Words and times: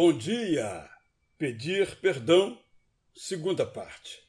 Bom 0.00 0.16
dia! 0.16 0.88
Pedir 1.36 1.96
perdão, 1.96 2.56
segunda 3.12 3.66
parte. 3.66 4.22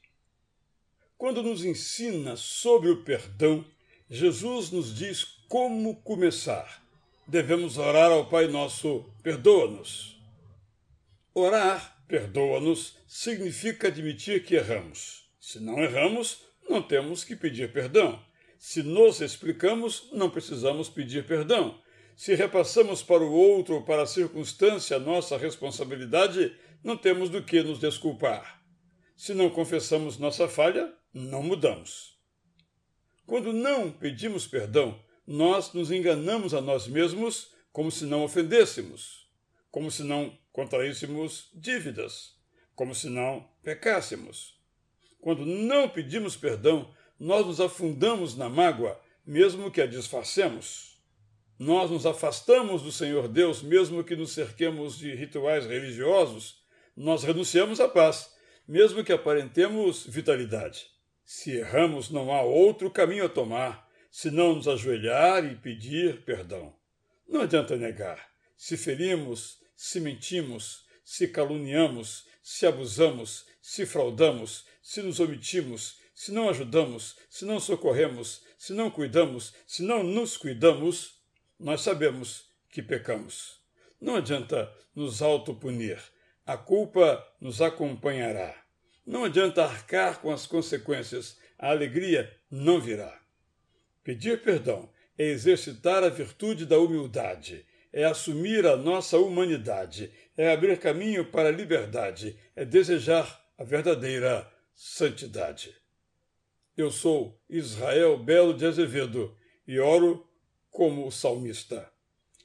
Quando 1.15 1.43
nos 1.43 1.63
ensina 1.63 2.35
sobre 2.35 2.89
o 2.89 3.03
perdão, 3.03 3.63
Jesus 4.09 4.71
nos 4.71 4.95
diz 4.95 5.23
como 5.47 5.97
começar. 5.97 6.83
Devemos 7.27 7.77
orar 7.77 8.11
ao 8.11 8.27
Pai 8.27 8.47
Nosso, 8.47 9.05
perdoa-nos. 9.21 10.19
Orar, 11.35 12.03
perdoa-nos, 12.07 12.97
significa 13.07 13.89
admitir 13.89 14.43
que 14.43 14.55
erramos. 14.55 15.29
Se 15.39 15.59
não 15.59 15.77
erramos, 15.77 16.45
não 16.67 16.81
temos 16.81 17.23
que 17.23 17.35
pedir 17.35 17.71
perdão. 17.71 18.19
Se 18.57 18.81
nos 18.81 19.21
explicamos, 19.21 20.09
não 20.13 20.31
precisamos 20.31 20.89
pedir 20.89 21.27
perdão. 21.27 21.79
Se 22.19 22.35
repassamos 22.35 23.01
para 23.01 23.23
o 23.23 23.31
outro 23.31 23.75
ou 23.75 23.81
para 23.81 24.01
a 24.01 24.05
circunstância 24.05 24.97
a 24.97 24.99
nossa 24.99 25.37
responsabilidade, 25.37 26.53
não 26.83 26.97
temos 26.97 27.29
do 27.29 27.41
que 27.41 27.63
nos 27.63 27.79
desculpar. 27.79 28.61
Se 29.15 29.33
não 29.33 29.49
confessamos 29.49 30.17
nossa 30.17 30.45
falha, 30.45 30.93
não 31.13 31.41
mudamos. 31.41 32.19
Quando 33.25 33.53
não 33.53 33.89
pedimos 33.89 34.45
perdão, 34.45 35.01
nós 35.25 35.71
nos 35.71 35.91
enganamos 35.91 36.53
a 36.53 36.59
nós 36.59 36.89
mesmos 36.89 37.53
como 37.71 37.89
se 37.89 38.03
não 38.03 38.25
ofendêssemos, 38.25 39.25
como 39.71 39.89
se 39.89 40.03
não 40.03 40.37
contraíssemos 40.51 41.49
dívidas, 41.53 42.35
como 42.75 42.93
se 42.93 43.07
não 43.07 43.49
pecássemos. 43.63 44.59
Quando 45.21 45.45
não 45.45 45.87
pedimos 45.87 46.35
perdão, 46.35 46.93
nós 47.17 47.45
nos 47.45 47.61
afundamos 47.61 48.35
na 48.35 48.49
mágoa, 48.49 48.99
mesmo 49.25 49.71
que 49.71 49.79
a 49.79 49.87
disfarcemos. 49.87 50.88
Nós 51.59 51.91
nos 51.91 52.05
afastamos 52.05 52.83
do 52.83 52.91
Senhor 52.91 53.27
Deus, 53.27 53.61
mesmo 53.61 54.01
que 54.01 54.15
nos 54.15 54.31
cerquemos 54.31 54.97
de 54.97 55.13
rituais 55.13 55.65
religiosos, 55.65 56.63
nós 56.95 57.21
renunciamos 57.25 57.81
à 57.81 57.89
paz, 57.89 58.33
mesmo 58.65 59.03
que 59.03 59.11
aparentemos 59.11 60.05
vitalidade. 60.07 60.87
Se 61.25 61.51
erramos, 61.51 62.09
não 62.09 62.33
há 62.33 62.41
outro 62.41 62.89
caminho 62.89 63.25
a 63.25 63.29
tomar, 63.29 63.85
senão 64.09 64.55
nos 64.55 64.69
ajoelhar 64.69 65.43
e 65.43 65.53
pedir 65.53 66.23
perdão. 66.23 66.73
Não 67.27 67.41
adianta 67.41 67.75
negar. 67.75 68.29
Se 68.55 68.77
ferimos, 68.77 69.59
se 69.75 69.99
mentimos, 69.99 70.85
se 71.03 71.27
caluniamos, 71.27 72.25
se 72.41 72.65
abusamos, 72.65 73.45
se 73.61 73.85
fraudamos, 73.85 74.65
se 74.81 75.01
nos 75.01 75.19
omitimos, 75.19 75.97
se 76.15 76.31
não 76.31 76.47
ajudamos, 76.47 77.17
se 77.29 77.43
não 77.43 77.59
socorremos, 77.59 78.43
se 78.57 78.71
não 78.71 78.89
cuidamos, 78.89 79.53
se 79.67 79.83
não 79.83 80.03
nos 80.03 80.37
cuidamos, 80.37 81.18
nós 81.59 81.81
sabemos 81.81 82.49
que 82.69 82.81
pecamos. 82.81 83.59
Não 83.99 84.15
adianta 84.15 84.71
nos 84.95 85.21
autopunir. 85.21 85.99
A 86.45 86.55
culpa 86.55 87.25
nos 87.41 87.61
acompanhará. 87.61 88.55
Não 89.05 89.25
adianta 89.25 89.63
arcar 89.63 90.21
com 90.21 90.31
as 90.31 90.45
consequências. 90.45 91.37
A 91.57 91.71
alegria 91.71 92.33
não 92.49 92.79
virá. 92.79 93.19
Pedir 94.03 94.41
perdão 94.41 94.89
é 95.17 95.25
exercitar 95.25 96.03
a 96.03 96.09
virtude 96.09 96.65
da 96.65 96.79
humildade, 96.79 97.65
é 97.91 98.05
assumir 98.05 98.65
a 98.65 98.77
nossa 98.77 99.17
humanidade, 99.17 100.11
é 100.37 100.51
abrir 100.51 100.79
caminho 100.79 101.25
para 101.25 101.49
a 101.49 101.51
liberdade, 101.51 102.39
é 102.55 102.63
desejar 102.63 103.45
a 103.57 103.63
verdadeira 103.65 104.49
santidade. 104.73 105.75
Eu 106.77 106.89
sou 106.89 107.37
Israel 107.49 108.17
Belo 108.17 108.53
de 108.53 108.65
Azevedo 108.65 109.35
e 109.67 109.77
oro 109.77 110.25
como 110.79 111.05
o 111.05 111.11
salmista. 111.11 111.91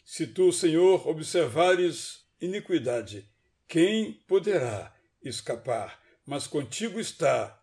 Se 0.05 0.27
tu, 0.27 0.53
Senhor, 0.53 1.07
observares 1.07 2.27
iniquidade, 2.41 3.31
quem 3.69 4.13
poderá 4.27 4.93
escapar? 5.23 6.03
Mas 6.27 6.49
contigo 6.49 6.99
está 6.99 7.63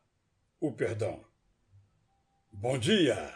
o 0.62 0.72
perdão. 0.72 1.26
Bom 2.54 2.78
dia! 2.78 3.30